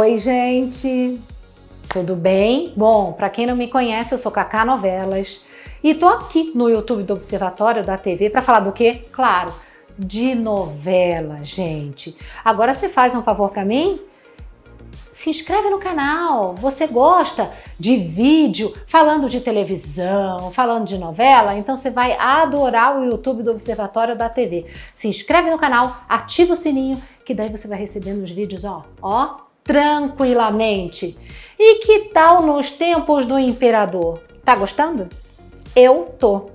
Oi, 0.00 0.20
gente. 0.20 1.20
Tudo 1.88 2.14
bem? 2.14 2.72
Bom, 2.76 3.14
para 3.14 3.28
quem 3.28 3.46
não 3.46 3.56
me 3.56 3.66
conhece, 3.66 4.14
eu 4.14 4.18
sou 4.18 4.30
Cacá 4.30 4.64
Novelas 4.64 5.44
e 5.82 5.92
tô 5.92 6.06
aqui 6.06 6.52
no 6.54 6.70
YouTube 6.70 7.02
do 7.02 7.14
Observatório 7.14 7.84
da 7.84 7.98
TV 7.98 8.30
para 8.30 8.40
falar 8.40 8.60
do 8.60 8.70
quê? 8.70 9.06
Claro, 9.10 9.52
de 9.98 10.36
novela, 10.36 11.38
gente. 11.40 12.16
Agora 12.44 12.74
você 12.74 12.88
faz 12.88 13.12
um 13.12 13.24
favor 13.24 13.50
para 13.50 13.64
mim? 13.64 13.98
se 15.12 15.30
inscreve 15.30 15.68
no 15.68 15.80
canal. 15.80 16.54
Você 16.54 16.86
gosta 16.86 17.50
de 17.76 17.96
vídeo 17.96 18.72
falando 18.86 19.28
de 19.28 19.40
televisão, 19.40 20.52
falando 20.52 20.86
de 20.86 20.96
novela? 20.96 21.56
Então 21.56 21.76
você 21.76 21.90
vai 21.90 22.12
adorar 22.12 22.96
o 22.96 23.04
YouTube 23.04 23.42
do 23.42 23.50
Observatório 23.50 24.16
da 24.16 24.28
TV. 24.28 24.66
Se 24.94 25.08
inscreve 25.08 25.50
no 25.50 25.58
canal, 25.58 26.04
ativa 26.08 26.52
o 26.52 26.56
sininho, 26.56 27.02
que 27.24 27.34
daí 27.34 27.48
você 27.48 27.66
vai 27.66 27.78
recebendo 27.78 28.22
os 28.22 28.30
vídeos, 28.30 28.64
ó, 28.64 28.84
ó, 29.02 29.47
tranquilamente. 29.68 31.18
E 31.58 31.74
que 31.80 32.08
tal 32.08 32.40
nos 32.40 32.72
tempos 32.72 33.26
do 33.26 33.38
imperador? 33.38 34.22
Tá 34.42 34.56
gostando? 34.56 35.08
Eu 35.76 36.08
tô. 36.18 36.50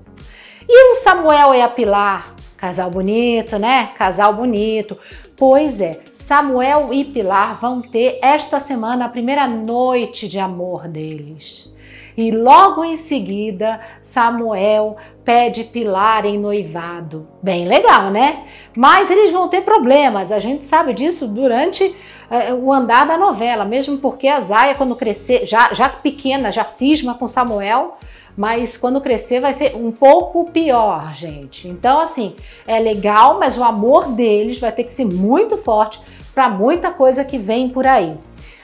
E 0.67 0.91
o 0.91 0.95
Samuel 0.95 1.53
e 1.53 1.61
a 1.61 1.67
Pilar? 1.67 2.33
Casal 2.57 2.89
bonito, 2.89 3.59
né? 3.59 3.91
Casal 3.97 4.33
bonito. 4.33 4.97
Pois 5.37 5.79
é, 5.79 5.99
Samuel 6.13 6.89
e 6.91 7.05
Pilar 7.05 7.59
vão 7.59 7.81
ter 7.81 8.17
esta 8.21 8.59
semana 8.59 9.05
a 9.05 9.09
primeira 9.09 9.47
noite 9.47 10.27
de 10.27 10.39
amor 10.39 10.87
deles. 10.87 11.72
E 12.15 12.31
logo 12.31 12.83
em 12.83 12.97
seguida, 12.97 13.79
Samuel 14.01 14.97
pede 15.23 15.63
Pilar 15.63 16.25
em 16.25 16.37
noivado. 16.37 17.27
Bem 17.41 17.67
legal, 17.67 18.11
né? 18.11 18.45
Mas 18.75 19.09
eles 19.09 19.31
vão 19.31 19.47
ter 19.47 19.61
problemas, 19.61 20.31
a 20.31 20.39
gente 20.39 20.65
sabe 20.65 20.93
disso 20.93 21.27
durante 21.27 21.95
é, 22.29 22.53
o 22.53 22.71
andar 22.71 23.05
da 23.05 23.17
novela, 23.17 23.65
mesmo 23.65 23.97
porque 23.97 24.27
a 24.27 24.39
Zaya, 24.39 24.75
quando 24.75 24.95
crescer, 24.95 25.45
já, 25.45 25.73
já 25.73 25.89
pequena, 25.89 26.51
já 26.51 26.63
cisma 26.63 27.13
com 27.13 27.27
Samuel, 27.27 27.97
mas 28.35 28.77
quando 28.77 29.01
crescer 29.01 29.39
vai 29.39 29.53
ser 29.53 29.75
um 29.75 29.91
pouco 29.91 30.49
pior, 30.51 31.13
gente. 31.13 31.67
Então, 31.67 32.01
assim, 32.01 32.35
é 32.65 32.79
legal, 32.79 33.39
mas 33.39 33.57
o 33.57 33.63
amor 33.63 34.07
deles 34.07 34.59
vai 34.59 34.71
ter 34.71 34.83
que 34.83 34.91
ser 34.91 35.05
muito 35.05 35.57
forte 35.57 36.01
para 36.33 36.49
muita 36.49 36.91
coisa 36.91 37.23
que 37.23 37.37
vem 37.37 37.69
por 37.69 37.85
aí. 37.85 38.17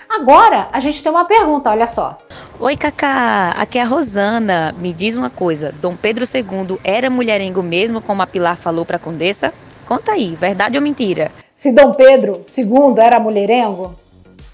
Agora, 0.10 0.70
a 0.74 0.80
gente 0.80 1.04
tem 1.04 1.12
uma 1.12 1.26
pergunta, 1.26 1.70
olha 1.70 1.86
só. 1.86 2.18
Oi, 2.62 2.76
Cacá, 2.76 3.52
aqui 3.52 3.80
é 3.80 3.82
a 3.84 3.86
Rosana. 3.86 4.76
Me 4.78 4.92
diz 4.92 5.16
uma 5.16 5.30
coisa, 5.30 5.74
Dom 5.82 5.96
Pedro 5.96 6.26
II 6.26 6.78
era 6.84 7.10
mulherengo 7.10 7.64
mesmo, 7.64 8.02
como 8.02 8.22
a 8.22 8.28
Pilar 8.28 8.58
falou 8.58 8.86
para 8.86 8.98
a 8.98 9.00
Condessa? 9.00 9.54
Conta 9.86 10.12
aí, 10.12 10.36
verdade 10.36 10.78
ou 10.78 10.84
mentira? 10.84 11.32
Se 11.56 11.72
Dom 11.72 11.94
Pedro 11.94 12.44
II 12.58 13.02
era 13.02 13.18
mulherengo? 13.18 13.98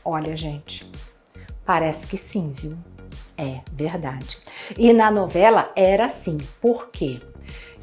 Olha, 0.04 0.38
gente, 0.38 0.88
parece 1.66 2.06
que 2.06 2.16
sim, 2.16 2.54
viu? 2.56 2.78
É 3.36 3.62
verdade. 3.74 4.38
E 4.78 4.94
na 4.94 5.10
novela 5.10 5.72
era 5.76 6.06
assim. 6.06 6.38
Por 6.62 6.90
quê? 6.92 7.20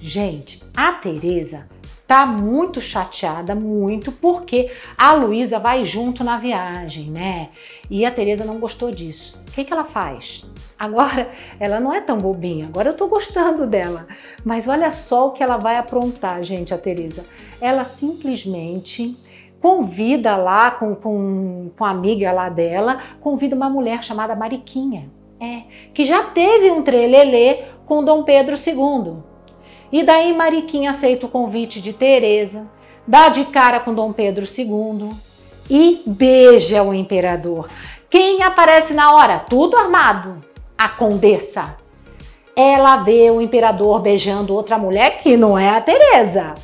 Gente, 0.00 0.62
a 0.76 0.92
Teresa 0.92 1.66
tá 2.12 2.26
muito 2.26 2.78
chateada, 2.78 3.54
muito, 3.54 4.12
porque 4.12 4.70
a 4.98 5.14
Luísa 5.14 5.58
vai 5.58 5.82
junto 5.86 6.22
na 6.22 6.36
viagem, 6.36 7.10
né? 7.10 7.48
E 7.88 8.04
a 8.04 8.10
Teresa 8.10 8.44
não 8.44 8.58
gostou 8.58 8.90
disso. 8.90 9.34
O 9.48 9.52
que, 9.52 9.64
que 9.64 9.72
ela 9.72 9.84
faz? 9.84 10.44
Agora 10.78 11.30
ela 11.58 11.80
não 11.80 11.90
é 11.90 12.02
tão 12.02 12.18
bobinha, 12.18 12.66
agora 12.66 12.90
eu 12.90 12.96
tô 12.98 13.06
gostando 13.06 13.66
dela. 13.66 14.06
Mas 14.44 14.68
olha 14.68 14.92
só 14.92 15.28
o 15.28 15.30
que 15.30 15.42
ela 15.42 15.56
vai 15.56 15.78
aprontar, 15.78 16.42
gente, 16.42 16.74
a 16.74 16.76
Teresa. 16.76 17.24
Ela 17.62 17.86
simplesmente 17.86 19.16
convida 19.58 20.36
lá 20.36 20.70
com, 20.70 20.94
com, 20.94 21.70
com 21.78 21.84
a 21.86 21.88
amiga 21.88 22.30
lá 22.30 22.50
dela, 22.50 23.00
convida 23.22 23.56
uma 23.56 23.70
mulher 23.70 24.04
chamada 24.04 24.36
Mariquinha. 24.36 25.08
É, 25.40 25.62
que 25.94 26.04
já 26.04 26.24
teve 26.24 26.70
um 26.70 26.82
trelelê 26.82 27.62
com 27.86 28.04
Dom 28.04 28.22
Pedro 28.22 28.54
II. 28.54 29.31
E 29.92 30.02
daí 30.02 30.32
Mariquinha 30.32 30.90
aceita 30.90 31.26
o 31.26 31.28
convite 31.28 31.80
de 31.80 31.92
Teresa, 31.92 32.66
dá 33.06 33.28
de 33.28 33.44
cara 33.44 33.78
com 33.78 33.92
Dom 33.92 34.12
Pedro 34.12 34.46
II 34.46 35.12
e 35.68 36.02
beija 36.06 36.82
o 36.82 36.94
imperador. 36.94 37.68
Quem 38.08 38.42
aparece 38.42 38.94
na 38.94 39.14
hora? 39.14 39.38
Tudo 39.38 39.76
armado. 39.76 40.42
A 40.76 40.88
condessa. 40.88 41.76
Ela 42.56 42.96
vê 42.98 43.30
o 43.30 43.40
imperador 43.40 44.00
beijando 44.00 44.54
outra 44.54 44.76
mulher 44.76 45.18
que 45.18 45.36
não 45.36 45.58
é 45.58 45.70
a 45.70 45.80
Teresa. 45.80 46.54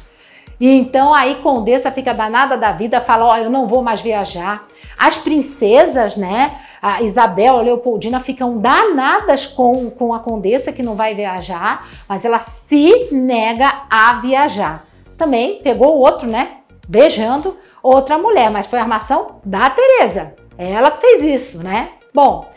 E 0.61 0.69
então 0.69 1.15
aí 1.15 1.37
Condessa 1.37 1.91
fica 1.91 2.13
danada 2.13 2.57
da 2.57 2.73
vida, 2.73 3.01
fala: 3.01 3.27
Ó, 3.27 3.33
oh, 3.33 3.37
eu 3.37 3.51
não 3.51 3.67
vou 3.67 3.83
mais 3.83 4.01
viajar. 4.01 4.67
As 4.99 5.17
princesas, 5.17 6.17
né? 6.17 6.51
A 6.81 7.03
Isabel, 7.03 7.57
a 7.57 7.63
Leopoldina 7.63 8.21
ficam 8.21 8.59
danadas 8.59 9.47
com, 9.47 9.91
com 9.91 10.15
a 10.15 10.21
Condessa 10.21 10.73
que 10.73 10.83
não 10.83 10.95
vai 10.95 11.15
viajar, 11.15 11.89
mas 12.09 12.25
ela 12.25 12.39
se 12.39 13.09
nega 13.13 13.83
a 13.91 14.15
viajar. 14.21 14.85
Também 15.17 15.61
pegou 15.63 15.97
o 15.97 16.01
outro, 16.01 16.29
né? 16.29 16.59
Beijando 16.89 17.57
outra 17.83 18.17
mulher, 18.17 18.51
mas 18.51 18.67
foi 18.67 18.79
a 18.79 18.83
armação 18.83 19.41
da 19.45 19.69
Teresa. 19.71 20.35
Ela 20.57 20.91
que 20.91 21.01
fez 21.01 21.23
isso, 21.23 21.63
né? 21.63 21.91
Bom, 22.15 22.49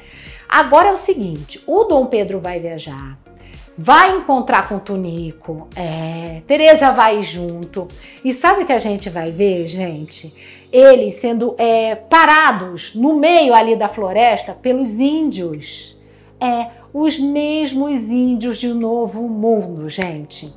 agora 0.47 0.89
é 0.89 0.93
o 0.93 0.97
seguinte: 0.97 1.63
o 1.67 1.83
Dom 1.83 2.05
Pedro 2.05 2.39
vai 2.39 2.59
viajar, 2.59 3.17
vai 3.77 4.17
encontrar 4.17 4.67
com 4.67 4.75
o 4.75 4.79
Tunico, 4.79 5.67
é, 5.75 6.41
Teresa 6.47 6.91
vai 6.91 7.23
junto. 7.23 7.87
E 8.23 8.33
sabe 8.33 8.63
o 8.63 8.65
que 8.65 8.73
a 8.73 8.79
gente 8.79 9.09
vai 9.09 9.31
ver, 9.31 9.67
gente? 9.67 10.33
eles 10.71 11.15
sendo 11.15 11.53
é, 11.57 11.95
parados 11.95 12.95
no 12.95 13.17
meio 13.17 13.53
ali 13.53 13.75
da 13.75 13.89
floresta 13.89 14.53
pelos 14.53 14.97
índios. 14.97 15.97
É, 16.39 16.67
os 16.93 17.19
mesmos 17.19 18.09
índios 18.09 18.57
de 18.57 18.73
Novo 18.73 19.27
Mundo, 19.27 19.89
gente. 19.89 20.53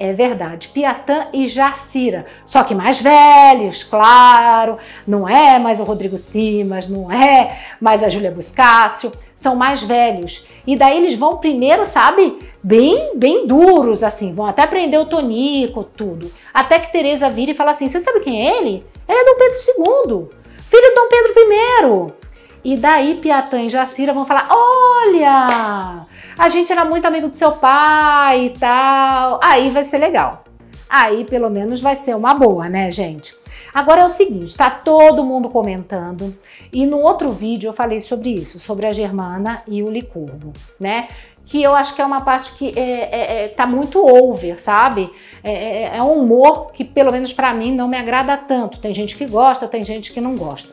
É 0.00 0.12
verdade, 0.12 0.68
Piatã 0.68 1.26
e 1.32 1.48
Jacira, 1.48 2.24
só 2.46 2.62
que 2.62 2.72
mais 2.72 3.02
velhos, 3.02 3.82
claro, 3.82 4.78
não 5.04 5.28
é 5.28 5.58
mais 5.58 5.80
o 5.80 5.82
Rodrigo 5.82 6.16
Simas, 6.16 6.88
não 6.88 7.10
é 7.10 7.58
mais 7.80 8.04
a 8.04 8.08
Júlia 8.08 8.30
Buscácio, 8.30 9.10
são 9.34 9.56
mais 9.56 9.82
velhos. 9.82 10.46
E 10.64 10.76
daí 10.76 10.98
eles 10.98 11.14
vão 11.14 11.38
primeiro, 11.38 11.84
sabe, 11.84 12.38
bem, 12.62 13.10
bem 13.16 13.44
duros, 13.44 14.04
assim, 14.04 14.32
vão 14.32 14.46
até 14.46 14.68
prender 14.68 15.00
o 15.00 15.06
Tonico, 15.06 15.82
tudo. 15.82 16.30
Até 16.54 16.78
que 16.78 16.92
Teresa 16.92 17.28
vira 17.28 17.50
e 17.50 17.54
fala 17.54 17.72
assim: 17.72 17.88
Você 17.88 17.98
sabe 17.98 18.20
quem 18.20 18.46
é 18.46 18.58
ele? 18.58 18.84
Ele 19.08 19.18
é 19.18 19.24
Dom 19.24 19.36
Pedro 19.36 19.58
II, 19.58 20.28
filho 20.70 20.88
de 20.88 20.94
Dom 20.94 21.08
Pedro 21.08 21.32
I. 21.52 22.72
E 22.72 22.76
daí 22.76 23.14
Piatã 23.16 23.62
e 23.62 23.68
Jacira 23.68 24.12
vão 24.12 24.26
falar: 24.26 24.48
Olha, 24.48 26.06
a 26.38 26.48
gente 26.48 26.70
era 26.70 26.84
muito 26.84 27.04
amigo 27.04 27.28
do 27.28 27.36
seu 27.36 27.52
pai 27.52 28.46
e 28.46 28.50
tal. 28.50 29.40
Aí 29.42 29.70
vai 29.70 29.84
ser 29.84 29.98
legal. 29.98 30.44
Aí 30.88 31.24
pelo 31.24 31.50
menos 31.50 31.80
vai 31.80 31.96
ser 31.96 32.14
uma 32.14 32.32
boa, 32.32 32.68
né, 32.68 32.90
gente? 32.90 33.36
Agora 33.74 34.00
é 34.00 34.04
o 34.04 34.08
seguinte, 34.08 34.56
tá 34.56 34.70
todo 34.70 35.24
mundo 35.24 35.50
comentando 35.50 36.34
e 36.72 36.86
no 36.86 37.00
outro 37.00 37.30
vídeo 37.32 37.68
eu 37.68 37.72
falei 37.74 38.00
sobre 38.00 38.30
isso, 38.30 38.58
sobre 38.58 38.86
a 38.86 38.92
Germana 38.92 39.62
e 39.66 39.82
o 39.82 39.90
Licurgo, 39.90 40.52
né? 40.80 41.08
que 41.48 41.62
eu 41.62 41.74
acho 41.74 41.94
que 41.94 42.02
é 42.02 42.04
uma 42.04 42.20
parte 42.20 42.52
que 42.52 42.78
é, 42.78 42.82
é, 42.82 43.44
é 43.44 43.48
tá 43.48 43.66
muito 43.66 44.04
over, 44.04 44.60
sabe? 44.60 45.10
É, 45.42 45.52
é, 45.52 45.96
é 45.96 46.02
um 46.02 46.20
humor 46.20 46.72
que, 46.72 46.84
pelo 46.84 47.10
menos 47.10 47.32
para 47.32 47.54
mim, 47.54 47.72
não 47.72 47.88
me 47.88 47.96
agrada 47.96 48.36
tanto. 48.36 48.78
Tem 48.78 48.92
gente 48.92 49.16
que 49.16 49.26
gosta, 49.26 49.66
tem 49.66 49.82
gente 49.82 50.12
que 50.12 50.20
não 50.20 50.34
gosta. 50.34 50.70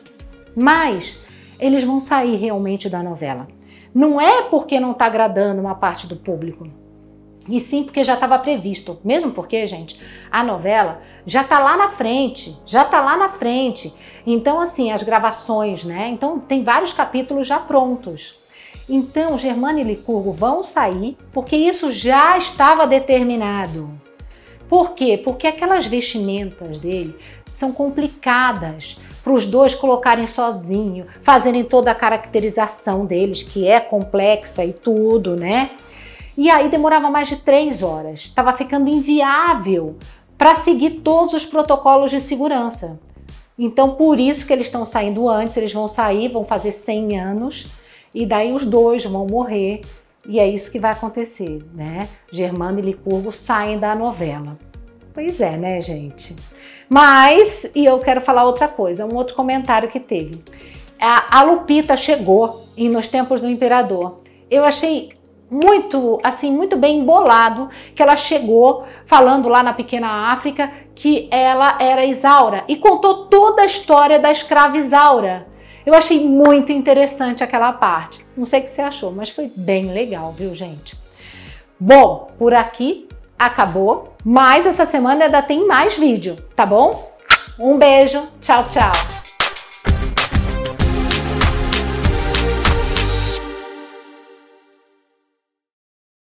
Mas 0.54 1.26
eles 1.58 1.82
vão 1.82 1.98
sair 1.98 2.36
realmente 2.36 2.90
da 2.90 3.02
novela. 3.02 3.48
Não 3.96 4.20
é 4.20 4.42
porque 4.42 4.78
não 4.78 4.90
está 4.90 5.06
agradando 5.06 5.58
uma 5.58 5.74
parte 5.74 6.06
do 6.06 6.16
público, 6.16 6.68
e 7.48 7.58
sim 7.62 7.82
porque 7.82 8.04
já 8.04 8.12
estava 8.12 8.38
previsto. 8.38 8.98
Mesmo 9.02 9.32
porque, 9.32 9.66
gente, 9.66 9.98
a 10.30 10.44
novela 10.44 11.00
já 11.24 11.40
está 11.40 11.58
lá 11.58 11.78
na 11.78 11.88
frente, 11.88 12.54
já 12.66 12.82
está 12.82 13.00
lá 13.00 13.16
na 13.16 13.30
frente. 13.30 13.94
Então, 14.26 14.60
assim, 14.60 14.92
as 14.92 15.02
gravações, 15.02 15.82
né? 15.82 16.10
Então, 16.10 16.38
tem 16.38 16.62
vários 16.62 16.92
capítulos 16.92 17.48
já 17.48 17.58
prontos. 17.58 18.34
Então, 18.86 19.38
Germano 19.38 19.78
e 19.78 19.82
Licurgo 19.82 20.30
vão 20.30 20.62
sair 20.62 21.16
porque 21.32 21.56
isso 21.56 21.90
já 21.90 22.36
estava 22.36 22.86
determinado. 22.86 23.90
Por 24.68 24.92
quê? 24.92 25.16
Porque 25.16 25.46
aquelas 25.46 25.86
vestimentas 25.86 26.78
dele 26.78 27.16
são 27.46 27.72
complicadas 27.72 28.98
para 29.26 29.34
os 29.34 29.44
dois 29.44 29.74
colocarem 29.74 30.24
sozinho, 30.24 31.04
fazerem 31.20 31.64
toda 31.64 31.90
a 31.90 31.94
caracterização 31.96 33.04
deles, 33.04 33.42
que 33.42 33.66
é 33.66 33.80
complexa 33.80 34.64
e 34.64 34.72
tudo, 34.72 35.34
né? 35.34 35.70
E 36.38 36.48
aí 36.48 36.68
demorava 36.68 37.10
mais 37.10 37.26
de 37.26 37.34
três 37.34 37.82
horas. 37.82 38.20
Estava 38.20 38.52
ficando 38.52 38.88
inviável 38.88 39.96
para 40.38 40.54
seguir 40.54 41.00
todos 41.00 41.32
os 41.32 41.44
protocolos 41.44 42.12
de 42.12 42.20
segurança. 42.20 43.00
Então, 43.58 43.96
por 43.96 44.20
isso 44.20 44.46
que 44.46 44.52
eles 44.52 44.68
estão 44.68 44.84
saindo 44.84 45.28
antes, 45.28 45.56
eles 45.56 45.72
vão 45.72 45.88
sair, 45.88 46.28
vão 46.28 46.44
fazer 46.44 46.70
100 46.70 47.18
anos 47.18 47.66
e 48.14 48.24
daí 48.24 48.52
os 48.52 48.64
dois 48.64 49.04
vão 49.04 49.26
morrer 49.26 49.80
e 50.24 50.38
é 50.38 50.46
isso 50.46 50.70
que 50.70 50.78
vai 50.78 50.92
acontecer, 50.92 51.66
né? 51.74 52.08
Germano 52.30 52.78
e 52.78 52.82
Licurgo 52.82 53.32
saem 53.32 53.76
da 53.76 53.92
novela. 53.92 54.56
Pois 55.16 55.40
é, 55.40 55.56
né, 55.56 55.80
gente? 55.80 56.36
Mas, 56.90 57.70
e 57.74 57.86
eu 57.86 57.98
quero 58.00 58.20
falar 58.20 58.44
outra 58.44 58.68
coisa, 58.68 59.06
um 59.06 59.14
outro 59.14 59.34
comentário 59.34 59.88
que 59.88 59.98
teve. 59.98 60.44
a, 61.00 61.38
a 61.38 61.42
Lupita 61.42 61.96
chegou 61.96 62.66
em 62.76 62.90
Nos 62.90 63.08
Tempos 63.08 63.40
do 63.40 63.48
Imperador. 63.48 64.20
Eu 64.50 64.62
achei 64.62 65.08
muito, 65.50 66.18
assim, 66.22 66.52
muito 66.52 66.76
bem 66.76 66.98
embolado 66.98 67.70
que 67.94 68.02
ela 68.02 68.14
chegou 68.14 68.84
falando 69.06 69.48
lá 69.48 69.62
na 69.62 69.72
pequena 69.72 70.30
África 70.32 70.70
que 70.94 71.28
ela 71.30 71.78
era 71.80 72.04
Isaura 72.04 72.64
e 72.68 72.76
contou 72.76 73.24
toda 73.24 73.62
a 73.62 73.66
história 73.66 74.18
da 74.18 74.30
escrava 74.30 74.76
Isaura. 74.76 75.46
Eu 75.86 75.94
achei 75.94 76.28
muito 76.28 76.70
interessante 76.70 77.42
aquela 77.42 77.72
parte. 77.72 78.22
Não 78.36 78.44
sei 78.44 78.60
o 78.60 78.64
que 78.64 78.70
você 78.70 78.82
achou, 78.82 79.10
mas 79.12 79.30
foi 79.30 79.50
bem 79.56 79.94
legal, 79.94 80.30
viu, 80.32 80.54
gente? 80.54 80.94
Bom, 81.80 82.32
por 82.38 82.52
aqui 82.52 83.08
acabou, 83.38 84.15
mas 84.28 84.66
essa 84.66 84.84
semana 84.84 85.26
ainda 85.26 85.40
tem 85.40 85.68
mais 85.68 85.96
vídeo, 85.96 86.36
tá 86.56 86.66
bom? 86.66 87.14
Um 87.56 87.78
beijo, 87.78 88.26
tchau, 88.40 88.64
tchau! 88.68 89.15